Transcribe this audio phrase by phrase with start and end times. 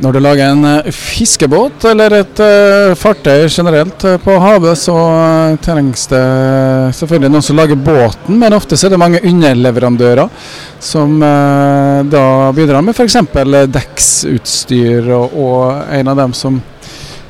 [0.00, 4.94] Når du lager en eh, fiskebåt eller et uh, fartøy generelt uh, på havet, så
[5.60, 6.22] trengs det
[6.96, 10.30] selvfølgelig noen som lager båten, men ofte er det mange underleverandører
[10.80, 12.22] som da
[12.56, 13.18] bidrar med f.eks.
[13.68, 16.56] dekksutstyr, og, en av dem som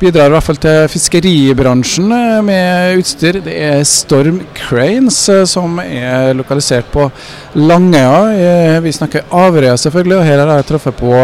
[0.00, 2.10] bidrar i hvert fall til fiskeribransjen
[2.44, 7.06] med utstyr, det er Storm Cranes, som er lokalisert på
[7.54, 8.82] Langøya.
[8.82, 11.14] Vi snakker Averøya selvfølgelig, og her har jeg truffet på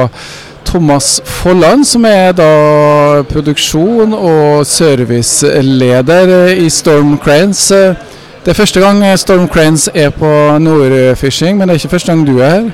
[0.73, 7.67] Thomas Folland, som er da produksjon- og serviceleder i Storm Cranes.
[7.69, 12.25] Det er første gang Storm Cranes er på Nordfishing, men det er ikke første gang
[12.27, 12.71] du er her?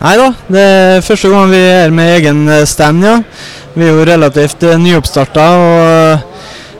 [0.00, 3.18] Nei da, det er første gang vi er med egen stand, ja.
[3.74, 5.48] Vi er jo relativt nyoppstarta.
[5.60, 6.31] og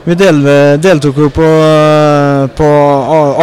[0.03, 0.39] vi del,
[0.83, 1.49] deltok jo på,
[2.57, 2.69] på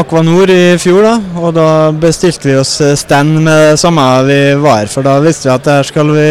[0.01, 4.83] Aquanor i fjor, da, og da bestilte vi oss stand med det samme vi var
[4.83, 4.93] her.
[4.93, 6.29] For da visste vi at det her skal vi,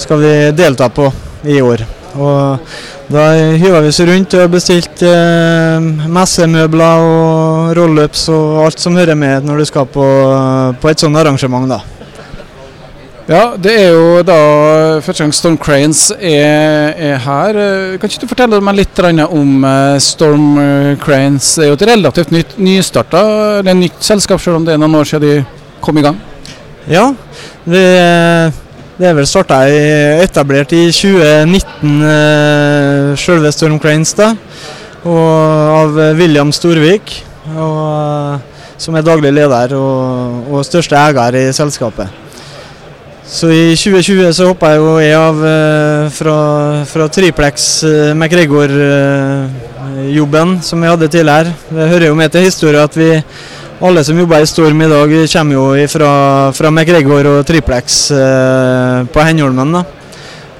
[0.00, 1.10] skal vi delta på
[1.44, 1.84] i år.
[2.16, 2.72] Og
[3.10, 3.28] da
[3.60, 9.46] hyva vi oss rundt og bestilte eh, messemøbler og rollups og alt som hører med
[9.46, 10.06] når du skal på,
[10.80, 11.68] på et sånt arrangement.
[11.70, 11.99] da.
[13.30, 14.36] Ja, det er jo da
[15.04, 17.58] første gang Storm Cranes er, er, her.
[18.00, 20.56] Kan ikke du fortelle meg litt om eh, Storm
[20.98, 21.52] Cranes?
[21.54, 23.20] Det er jo et relativt nytt, nystarta
[23.60, 25.36] et nytt selskap, selv om det er noen år siden de
[25.84, 26.18] kom i gang?
[26.90, 27.04] Ja,
[27.70, 27.84] det,
[28.98, 29.60] det er vel starta
[30.24, 34.32] etablert i 2019, eh, selve Storm Cranes, da.
[35.06, 37.14] Av William Storvik,
[37.54, 38.42] og,
[38.74, 42.10] som er daglig leder og, og største eier i selskapet.
[43.30, 46.38] Så i 2020 så hoppa jeg jo jeg av eh, fra,
[46.90, 49.44] fra Triplex eh, eh,
[50.66, 51.52] som vi hadde tidligere.
[51.70, 53.22] Det hører jo med til historien at vi
[53.86, 56.10] alle som jobber i Storm i dag, kommer jo fra,
[56.50, 58.00] fra MacGregor og Triplex
[59.14, 59.78] på Henholmen.
[59.78, 59.84] da.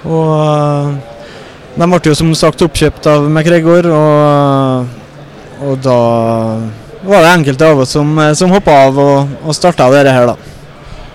[0.07, 0.95] Og
[1.75, 4.87] de ble jo som sagt oppkjøpt av McGregor, og,
[5.67, 5.99] og da
[7.03, 10.59] var det enkelte av oss som, som hoppa av og, og starta dette her, da.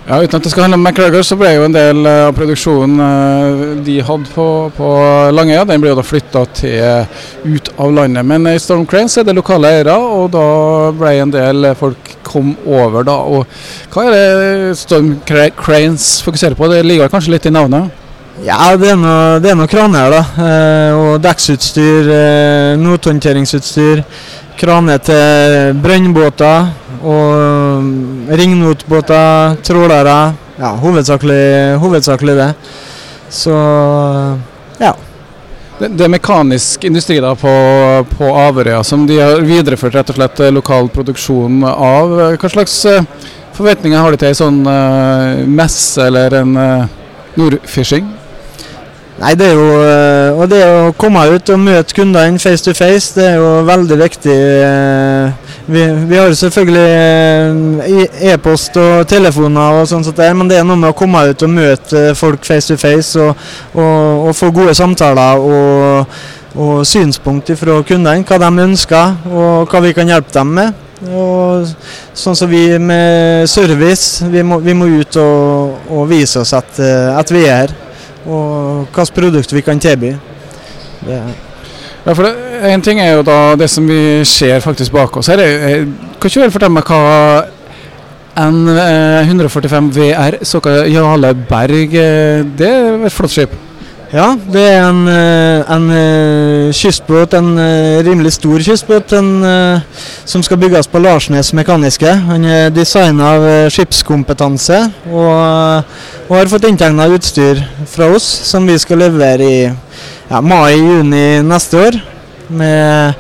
[0.06, 2.36] Ja, Uten at det skal handle om McGregor, så ble jo en del eh, av
[2.38, 4.46] produksjonen eh, de hadde på,
[4.78, 4.90] på
[5.34, 8.22] Langøya, den ble jo da flytta ut av landet.
[8.30, 10.46] Men i Storm Cranes er det lokale eiere, og da
[10.94, 13.02] ble en del folk kom over.
[13.10, 13.18] da.
[13.18, 13.50] Og
[13.90, 16.70] Hva er det Storm Cranes fokuserer på?
[16.70, 17.90] Det ligger kanskje litt i navnet?
[18.44, 20.24] Ja, det er noe, det er noe kraner, da.
[20.46, 24.04] Eh, og dekksutstyr, eh, nothåndteringsutstyr.
[24.60, 26.70] Kraner til brønnbåter
[27.02, 30.18] og um, ringnotbåter, trålere.
[30.60, 32.50] Ja, hovedsakelig, hovedsakelig, det.
[33.30, 33.56] Så
[34.80, 34.94] ja.
[35.80, 37.52] Det, det er mekanisk industri da på,
[38.16, 42.14] på Averøya som de har videreført rett og slett eh, lokal produksjon av.
[42.40, 43.04] Hva slags eh,
[43.58, 47.02] forventninger har de til en sånn uh, messe eller en uh,
[47.36, 48.08] Nordfishing?
[49.16, 52.74] Nei, det er jo eh, Og det å komme ut og møte kundene face to
[52.76, 54.36] face, det er jo veldig viktig.
[54.66, 56.86] Eh, vi, vi har selvfølgelig
[57.96, 60.04] eh, e-post og telefoner og sånn
[60.36, 63.38] men det er noe med å komme ut og møte folk face to face og,
[63.74, 66.18] og, og få gode samtaler og,
[66.56, 68.26] og synspunkt fra kundene.
[68.28, 70.84] Hva de ønsker og hva vi kan hjelpe dem med.
[71.06, 71.72] Og
[72.18, 76.80] sånn som vi med service, vi må, vi må ut og, og, vise oss at,
[76.82, 77.76] at vi er her
[78.26, 80.16] og hvilket produkt vi kan tilby.
[81.06, 81.20] Det.
[82.06, 82.34] Ja, for det,
[82.72, 85.38] En ting er jo da det som vi ser faktisk bak oss her.
[85.38, 87.46] Kan ikke du fortelle meg hva
[88.36, 91.92] N145 VR, såkalt Jarle Berg,
[92.58, 93.54] det er et flott skip?
[94.14, 99.82] Ja, det er en, eh, en, eh, kystbåt, en eh, rimelig stor kystbåt en,
[100.26, 102.12] som skal bygges på Larsnes Mekaniske.
[102.28, 105.84] Han er designa av skipskompetanse og,
[106.30, 109.60] og har fått inntegna utstyr fra oss som vi skal levere i
[110.30, 112.02] ja, mai-juni neste år.
[112.48, 113.14] Med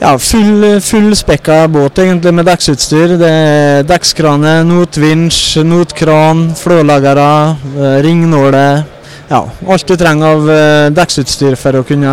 [0.00, 3.18] ja, full, full spekka båt egentlig med dekksutstyr.
[3.20, 7.58] Det er dekkskrane, notvinsj, notkran, flålagere,
[8.00, 8.86] ringnåler
[9.28, 12.12] ja, alt du trenger av uh, dekksutstyr for å kunne,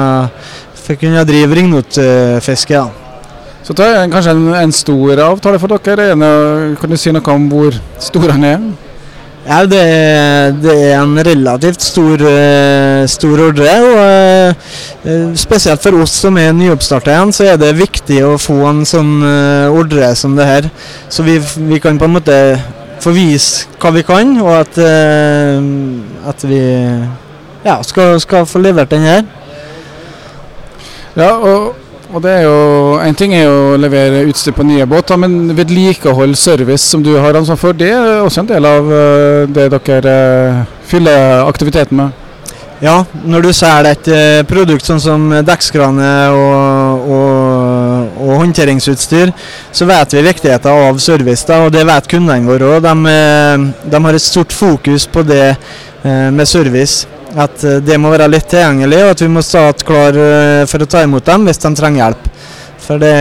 [0.76, 2.76] for å kunne drive ringnotfiske.
[2.76, 2.90] Ja.
[3.66, 6.12] Så det er kanskje en, en, stor avtale for dere.
[6.78, 8.68] Kan du si noe om hvor stor den er?
[9.46, 9.80] Ja, det,
[10.60, 13.74] det er en relativt stor, uh, stor ordre.
[13.80, 14.70] og
[15.08, 18.84] uh, Spesielt for oss som er nyoppstarta igjen, så er det viktig å få en
[18.90, 19.22] sånn
[19.72, 20.72] ordre som det her.
[21.08, 21.40] Så vi,
[21.72, 22.40] vi kan på en måte
[23.06, 26.60] få vise hva vi kan, og at, uh, at vi
[27.66, 29.24] ja, skal, skal, få levert den her.
[31.16, 31.76] Ja, og,
[32.12, 35.56] og, det er jo En ting er jo å levere utstyr på nye båter, men
[35.56, 39.70] vedlikehold, service som du har ansvar for, det er også en del av uh, det
[39.78, 40.20] dere
[40.60, 42.22] uh, fyller aktiviteten med?
[42.84, 47.35] Ja, når du selger et eh, produkt sånn som dekkskrane og, og,
[48.36, 49.32] og håndteringsutstyr,
[49.72, 52.86] så vet vi viktigheten av service, da, og det vet kundene våre òg.
[52.86, 57.08] De, eh, de, har et stort fokus på det eh, med service.
[57.36, 60.16] At det må være litt tilgjengelig, og at vi må stå klar
[60.72, 62.30] for å ta imot dem hvis de trenger hjelp.
[62.86, 63.16] For det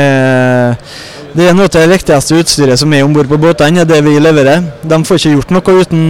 [1.35, 3.97] det er noe av det viktigste utstyret som er om bord på båtene, er det
[4.07, 4.61] vi leverer.
[4.87, 6.05] De får ikke gjort noe uten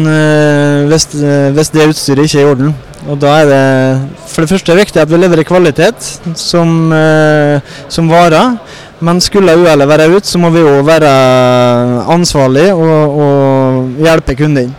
[0.91, 1.06] hvis,
[1.56, 2.75] hvis, det utstyret ikke er i orden.
[3.09, 3.62] Og Da er det
[4.29, 6.93] for det første viktig at vi leverer kvalitet som,
[7.89, 8.59] som varer.
[9.05, 11.11] Men skulle uhellet være ute, så må vi òg være
[12.15, 14.73] ansvarlige og, og hjelpe kunden.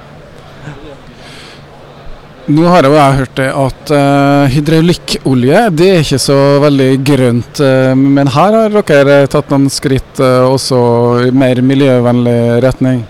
[2.46, 7.58] Nå har jeg hørt at uh, hydraulikkolje det er ikke så veldig grønt.
[7.58, 10.78] Uh, men her har dere tatt noen skritt uh, også
[11.26, 12.38] i mer miljøvennlig
[12.68, 13.02] retning?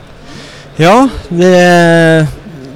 [0.80, 1.52] Ja, det,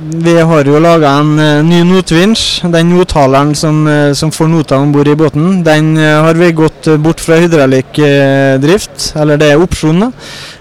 [0.09, 1.35] vi har jo laga en
[1.69, 2.65] ny notvinsj.
[2.73, 3.81] Den nothaleren som,
[4.17, 9.41] som får notene om bord i båten, den har vi gått bort fra hydraulikkdrift, eller
[9.41, 10.13] det er opsjonen.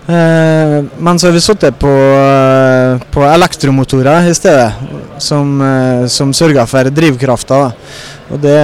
[0.09, 4.73] Eh, men så har vi sittet på, eh, på, elektromotorer i stedet,
[5.19, 7.59] som, eh, som sørger for drivkrafta.
[8.31, 8.57] Og det,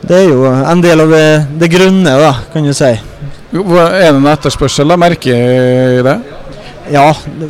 [0.00, 1.26] det, er jo en del av det,
[1.60, 2.94] det grønne, da, kan du si.
[3.52, 3.60] Er
[4.00, 4.96] det en etterspørsel, da?
[4.96, 6.16] Merker det?
[6.92, 7.06] Ja,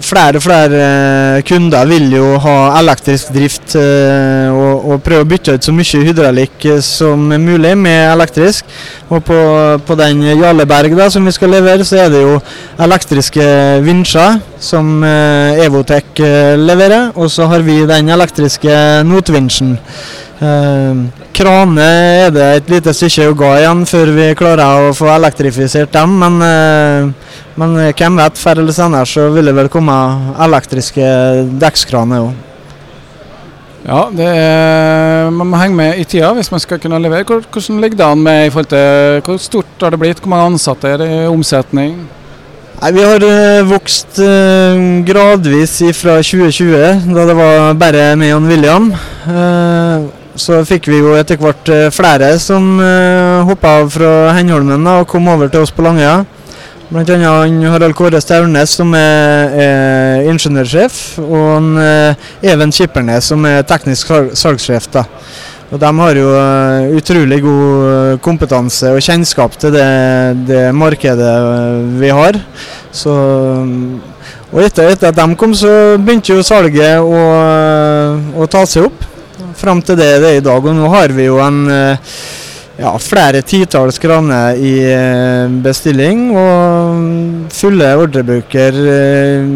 [0.06, 5.26] flere og flere eh, kunder vil jo ha elektrisk drift eh, og, og, prøve å
[5.26, 8.70] bytte ut så mye hydraulikk eh, som mulig med elektrisk.
[9.10, 9.38] Og på,
[9.86, 12.38] på den Jarleberg da, som vi skal levere, så er det jo
[12.86, 13.48] elektriske
[13.82, 16.22] vinsjer som Evotec
[16.62, 17.10] leverer.
[17.18, 19.74] Og så har vi den elektriske notvinsjen.
[21.34, 21.84] Krane
[22.24, 26.18] er det et lite stykke å gå igjen før vi klarer å få elektrifisert dem,
[26.22, 27.14] men,
[27.60, 29.94] men hvem vet, før eller senere så vil det vel komme
[30.46, 31.04] elektriske
[31.62, 32.34] dekkskraner òg.
[33.84, 37.26] Ja, er, man må henge med i tida hvis man skal kunne levere.
[37.28, 40.54] Hvordan ligger det an med i forhold til hvor stort har det blitt, hvor mange
[40.54, 41.98] ansatte er det i omsetning?
[42.80, 48.48] Nei, Vi har uh, vokst uh, gradvis fra 2020, da det var bare meg og
[48.48, 48.90] William.
[50.34, 55.06] Så fikk vi jo etter hvert eh, flere som eh, hoppa av fra Henholmen og
[55.10, 56.24] kom over til oss på Langøya.
[56.94, 63.42] Blant annet Harald Kåre Staurnes som er, er ingeniørsjef, og en, uh, Even Kippernes, som
[63.50, 64.86] er teknisk salgssjef.
[64.94, 65.02] da.
[65.74, 69.88] Og De har jo uh, utrolig god kompetanse og kjennskap til det,
[70.46, 71.34] det markedet
[71.98, 72.38] vi har.
[72.94, 73.16] Så,
[74.52, 77.26] og etter, etter, at de kom, så begynte jo salget å,
[78.38, 79.02] å ta seg opp
[79.58, 80.62] fram til det det er i dag.
[80.62, 82.14] Og nå har vi jo en eh,
[82.78, 89.48] ja, flere titalls kraner i eh, bestilling og fulle ordrebøker eh,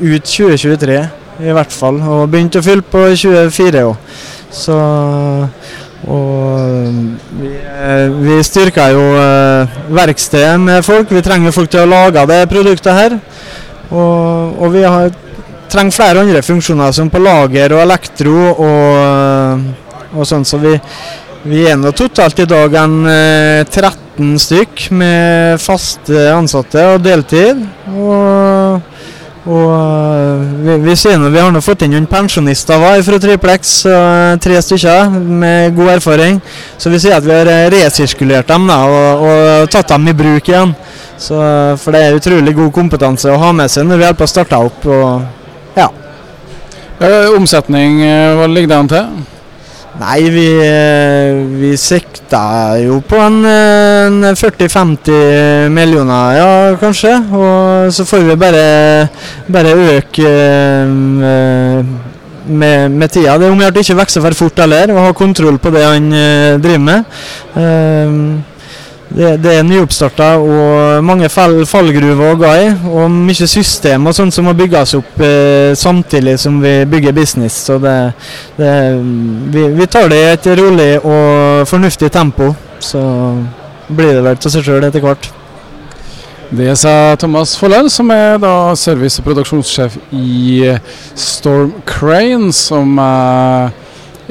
[0.00, 0.98] ut 2023
[1.40, 2.00] i hvert fall.
[2.04, 4.18] Og begynte å fylle på 24 òg.
[4.50, 4.76] Så
[6.10, 6.86] og
[7.36, 7.50] vi,
[8.24, 9.02] vi styrker jo
[9.92, 11.10] verkstedet med folk.
[11.12, 13.18] Vi trenger folk til å lage det produktet her.
[13.90, 15.10] Og, og vi har
[15.70, 19.66] trenger flere andre funksjoner, som på lager og elektro og,
[20.14, 20.46] og sånn.
[20.46, 20.74] Så vi,
[21.48, 27.62] vi er nå totalt i dag en 13 eh, stykk med faste ansatte og deltid.
[27.94, 28.82] Og,
[29.48, 33.72] og vi, vi, vi, vi har nå fått inn noen pensjonister fra Triplex,
[34.44, 36.42] tre stykker med god erfaring.
[36.76, 40.52] Så vi sier at vi har resirkulert dem da, og, og tatt dem i bruk
[40.52, 40.76] igjen.
[41.20, 41.40] Så,
[41.80, 44.64] for det er utrolig god kompetanse å ha med seg når vi hjelper å starte
[44.68, 44.86] opp.
[44.86, 45.88] og ja.
[47.00, 49.38] Eh, omsetning, eh, hva ligger det an til?
[49.98, 57.16] Nei, vi, eh, vi sikta jo på en, en 40-50 millioner, ja kanskje.
[57.34, 59.08] Og så får vi bare,
[59.50, 60.30] bare øke
[62.46, 63.34] med, med, tida.
[63.36, 65.84] Det er om å gjøre ikke vokser for fort heller, og ha kontroll på det
[65.88, 66.08] han
[66.62, 68.48] driver med.
[69.10, 72.68] Det, det er nyoppstarta og mange fall, fallgruver å gå i.
[72.92, 77.58] Og mye system og sånt som må bygges opp eh, samtidig som vi bygger business.
[77.66, 77.96] Så det,
[78.58, 78.70] det,
[79.50, 82.52] vi, vi, tar det i et rolig og fornuftig tempo.
[82.78, 83.02] Så
[83.90, 85.26] blir det vel til seg sjøl etter hvert.
[86.54, 90.70] Det sa Thomas Follel, som er da service- og produksjonssjef i
[91.18, 93.76] Storm Crane, som eh,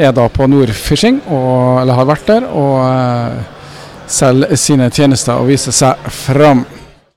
[0.08, 2.48] er da på Nordfishing, eller har vært der.
[2.48, 3.56] og eh,
[4.10, 6.66] sine tjenester og vise seg fram.